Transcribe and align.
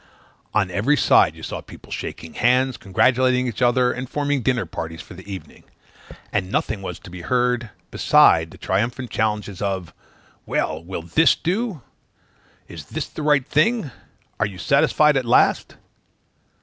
On 0.55 0.71
every 0.71 0.97
side 0.97 1.35
you 1.35 1.43
saw 1.43 1.61
people 1.61 1.91
shaking 1.91 2.33
hands, 2.33 2.75
congratulating 2.75 3.45
each 3.45 3.61
other, 3.61 3.91
and 3.91 4.09
forming 4.09 4.41
dinner 4.41 4.65
parties 4.65 4.99
for 4.99 5.13
the 5.13 5.31
evening; 5.31 5.63
and 6.33 6.51
nothing 6.51 6.81
was 6.81 6.97
to 6.97 7.11
be 7.11 7.21
heard 7.21 7.69
but 7.91 8.03
triumphant 8.59 9.11
challenges 9.11 9.61
of 9.61 9.93
"Well! 10.47 10.83
will 10.83 11.03
this 11.03 11.35
do?" 11.35 11.83
"Is 12.67 12.85
this 12.85 13.05
the 13.09 13.21
right 13.21 13.45
thing?" 13.45 13.91
"Are 14.39 14.47
you 14.47 14.57
satisfied 14.57 15.17
at 15.17 15.25
last?" 15.25 15.75